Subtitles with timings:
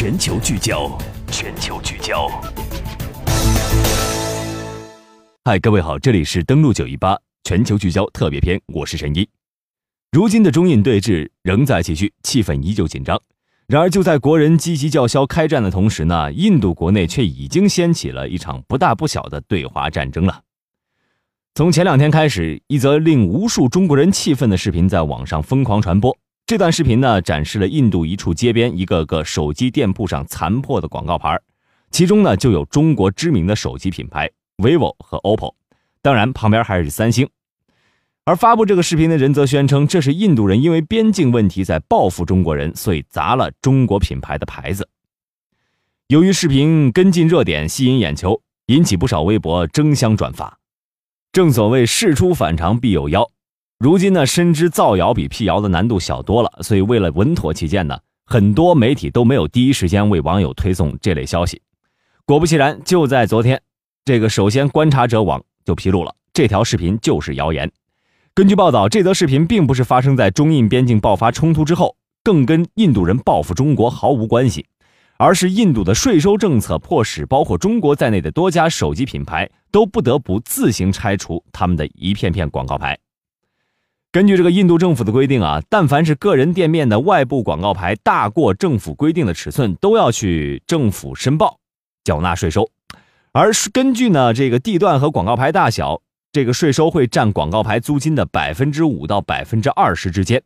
[0.00, 2.28] 全球聚焦，全球聚焦。
[5.44, 9.28] 嗨，各位好，这里是登录九一八全球聚焦特别篇，我是神一。
[10.12, 13.20] 如今的中印对峙仍在继续，气氛依旧紧张。
[13.66, 20.42] 然而，就在国人积极叫嚣开战的同时呢，印度国内却已经掀起了一场不大不小的对华战争了。
[21.56, 26.16] 从前两天开始，一则令无数中国人气愤的视频在网上疯狂传播。
[26.48, 31.38] 这段视频呢，展示了印度一处街边一个个手机店铺上残破的广告牌，
[31.90, 35.52] 其中呢就有中国知名的手机品牌 vivo 和 oppo，
[36.00, 37.28] 当然旁边还是三星。
[38.24, 44.88] 而发布这个视频的人则宣称，这是印度人因为边境问题在报复中国人，所以砸了中国品牌的牌子。
[46.06, 50.58] 由于视频跟进热点，吸引眼球，引起不少微博争相转发。
[51.30, 53.30] 正所谓事出反常必有妖，
[53.78, 57.96] 如今呢，深知造谣比辟谣的难度小多了，所以为了稳妥起见呢，
[58.26, 61.62] 很多媒体都没有第一时间为网友推送这类消息。
[62.26, 63.62] 果不其然，就在昨天，
[64.04, 67.70] 这个首先观察者网就披露了这条视频就是谣言。
[68.34, 74.66] 根据报道，这则视频并不是发生在中印边境爆发冲突之后，更跟印度人报复中国毫无关系，
[75.18, 82.98] 而是印度的税收政策迫使包括中国在内的多家手机品牌都不得不自行拆除他们的一片片广告牌。
[84.10, 91.58] 根据这个印度政府的规定啊，但凡是个人店面的外部广告牌大过政府规定的尺寸，都要去政府申报，
[92.04, 92.70] 缴纳税收。
[93.32, 96.02] 而根据呢这个地段和广告牌大小。
[96.30, 100.40] 这个税收会占广告牌租金的百分之五到百分之二十之间，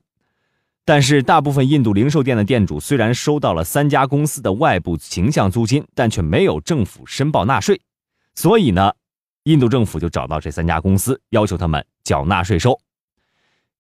[0.85, 7.81] 但是大部分印度零售店的店主虽然收到了三家公司的外部形象租金，但却没有政府申报纳税，
[8.37, 8.93] 所以呢，
[9.43, 12.79] 印度政府就找到这三家公司，要求他们缴纳税收。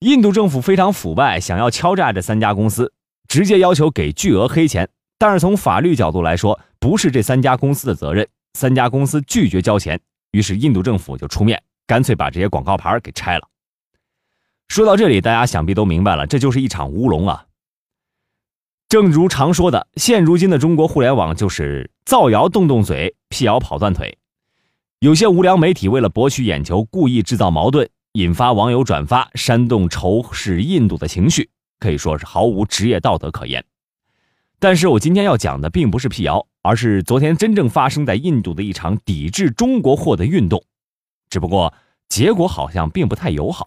[0.02, 2.92] 印度政府非常腐败，想要敲诈这三家公司，
[3.28, 4.88] 直接要求给巨额黑钱。
[5.16, 10.00] 但是从法律角度来说，不是这三家公司的责任，三家公司拒绝交钱，
[10.32, 11.62] 于是印度政府就出面。
[11.86, 13.46] 干脆把这些广告牌给拆了。
[14.66, 17.44] 说到这里，大家想必都明白了，这就是一场乌龙啊。
[18.88, 24.18] 正如常说的，现如今的中国互联网就是造谣动动嘴，辟谣跑断腿。
[24.98, 33.64] 有些无良媒体为了博取眼球，故意制造矛盾，引发网友转发，煽动仇视印度的情绪，可以说是毫无职业道德可言。
[34.58, 40.62] 但是我今天要讲的并不是辟谣，而是昨天真正发生在印度的一场抵制中国货的运动。
[41.30, 41.72] 只不过
[42.10, 43.66] 结果好像并不太友好。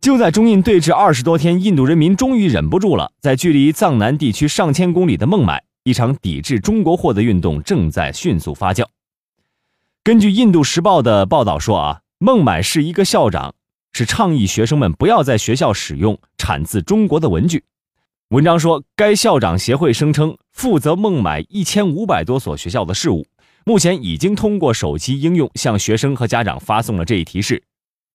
[0.00, 8.86] 就在中印对峙二十多天，印度人民终于忍不住了，在距离藏南地区上千公里的孟买，一场抵制中国货的运动正在迅速发酵。
[10.04, 13.54] 根据《印度时报》的报道说，啊，孟买市一个校长
[13.92, 17.62] 是倡议学生们不要在学校使用产自中国的文具。
[18.30, 23.24] 文章说，该校长协会声称，负责孟买一千五百多所学校的事务。
[23.64, 27.62] 目前已经通过手机应用向学生和家长发送了这一提示，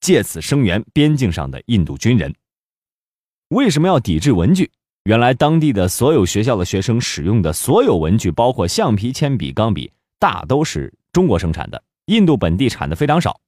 [0.01, 2.35] 借此声援边境上的印度军人。
[3.49, 4.69] 为什么要抵制文具？
[5.05, 13.39] 原来当地的所有学校的学生使用的所有文具，包括橡皮、铅笔、钢笔，大都是中国生产的，印度本地产的非常少。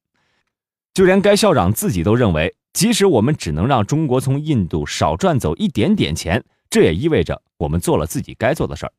[0.96, 8.92] 就连该校长自己都认为，即使我们只能让中国从印度少赚走一点点钱，这也意味着我们做了自己该做的事儿。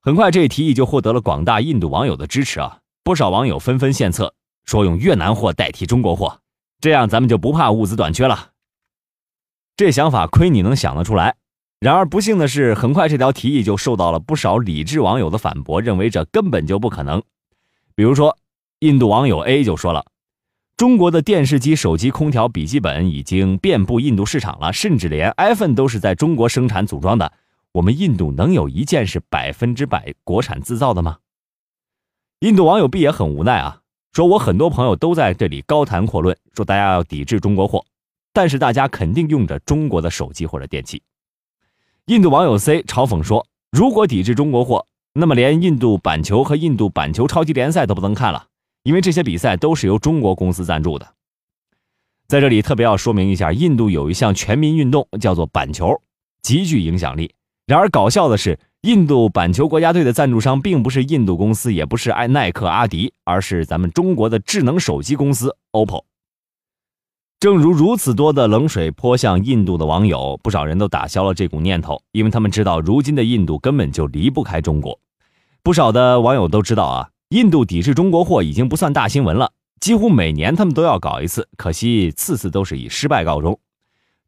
[0.00, 2.78] 很快，这一提议就获得了广大印度网友的支持啊！
[3.02, 4.32] 不少网友纷纷献策，
[4.64, 6.38] 说用越南货代替中国货，
[6.78, 8.50] 这样咱们就不怕物资短缺了。
[9.76, 11.34] 这想法亏你能想得出来。
[11.80, 17.20] 然而不幸的是，很快这条提议就受到了不少理智网友的反驳，认为这根本就不可能。
[17.96, 18.38] 比如说，
[18.78, 20.04] 印度网友 A 就说了
[20.76, 27.32] ：“中国的电视机、手机、空调、笔记本已经遍布印度市场了，甚至连 iPhone 都是在中国生产组装的。”
[27.74, 31.18] 我们印度能有一件是百分之百国产制造的吗？
[32.38, 33.80] 印度网友 B 也很无奈啊，
[34.12, 37.84] 说我很多朋友都在这里高谈阔论，说大家要抵制中国货，
[38.32, 41.02] 但是大家肯定用着中国的手机或者电器。
[42.06, 48.46] 印度网友 C 嘲讽说，如果抵制中国货，那么连印度板球和印度板球超级联赛都不能看了，
[48.84, 51.14] 因为这些比赛都是由中国公司赞助的。
[52.28, 56.00] 在这里特别要说明一下，印度有一项全民运动叫做板球，
[56.42, 57.34] 极具影响力。
[57.66, 66.04] 然而搞笑的是，印度板球国家队的赞助商并不是印度公司，也不是爱耐克、阿迪，而是咱们中国的智能手机公司 OPPO。
[67.40, 74.98] 正如如此多的冷水泼向印度的网友，不少人都打消了这股念头，因为他们知道，如今的印度根本就离不开中国。
[75.62, 83.58] 不少的网友都知道啊，印度抵制中国货已经不算大新闻了，几乎每年他们都要搞一次，可惜次次都是以失败告终。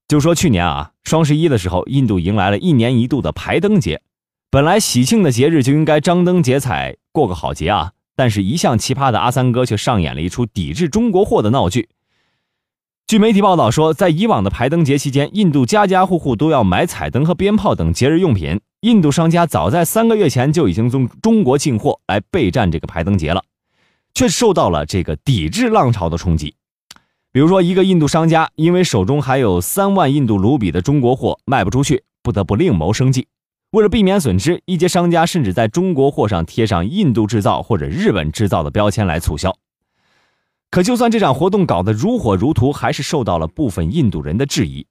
[0.08, 4.02] 就说去年啊，双十一的时候，印度迎来了一年一度的排灯节，
[4.50, 11.88] 本来喜庆的节日就应该张灯结彩过个好节啊，但是一向奇葩的阿三哥却上演了一出抵制中国货的闹剧。
[13.06, 18.60] 据媒体报道说，在以往的排灯节期间，印度家家户户都要买彩灯和鞭炮等节日用品。
[18.80, 23.42] 印度商家早在三个月前就已经从中国进货来备战这个排灯节了，
[24.14, 26.54] 却受到了这个抵制浪潮的冲击。
[27.32, 33.28] 比如说，一个印度商家因为手中还有三万印度卢比的中国货卖不出去，不得不另谋生计。
[33.72, 39.54] 为了避免损失，一些商家甚至在中国货上贴上“印度制造”或者“日本制造”的标签来促销。
[40.70, 44.86] 可就算这场活动搞得如火如荼，还是受到了部分印度人的质疑。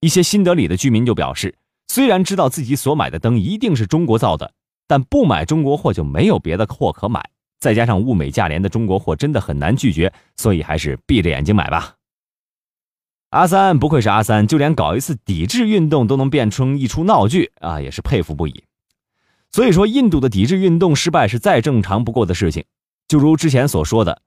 [0.00, 1.54] 一些新德里的居民就表示，
[1.96, 4.52] 虽然知道自己所买的灯一定是中国造的，
[4.86, 7.26] 但不买中国货就没有别的货可买。
[7.58, 11.94] 再加上物美价廉的中国货真的很难拒绝，所以还是闭着眼睛买吧。
[13.30, 18.64] 阿三不愧是阿三，就连搞一次抵制运动都能变成一出闹剧啊，也是佩服不已。
[19.50, 22.62] 所以说，印度的抵制运动失败是再正常不过的事情。
[23.08, 24.20] 就如之前所说的。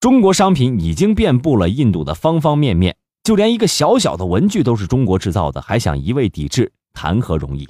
[0.00, 7.68] 中国商品已经遍布了印度的方方面面，就连一个小小的文具都是中国制造的，还想一味抵制，谈何容易？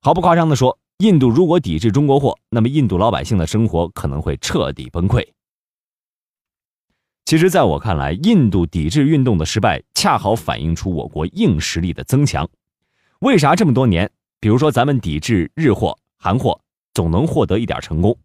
[0.00, 5.26] 毫不夸张地说，印度如果抵制中国货，那么印度老百姓的生活可能会彻底崩溃。
[7.26, 12.48] 其实，在我看来，印度抵制运动的失败，恰好反映出我国硬实力的增强。
[13.20, 14.10] 为啥这么多年，
[14.40, 16.60] 比如说咱们抵制日货、韩货，
[16.92, 18.18] 总能获得一点成功，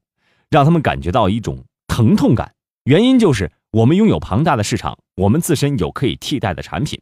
[0.50, 2.56] 让他们感觉到一种疼痛感？
[2.86, 7.00] 原因就是我们拥有庞大的市场，我们自身有可以替代的产品。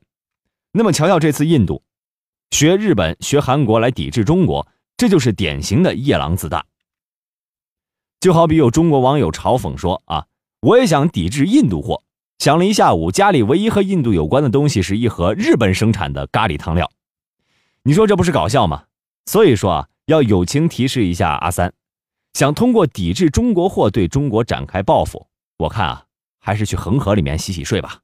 [0.72, 1.84] 那么，瞧瞧这次印度
[2.54, 6.64] 学日本、学韩国来抵制中国，这就是典型的夜郎自大。
[8.20, 10.28] 就好比有中国网友嘲讽说：“啊，
[10.62, 12.04] 我也想抵制印度货，
[12.38, 16.92] 想了一下午，家里唯一和印度有关的东西是一盒日本生产的咖喱汤料。”
[17.82, 18.84] 你说这不是搞笑吗？
[19.26, 21.74] 所以说啊，要友情提示一下阿三，
[22.36, 25.26] 想通过抵制中国货对中国展开报复。
[25.58, 26.06] 我看啊，
[26.40, 28.03] 还是去恒河里面洗洗睡吧。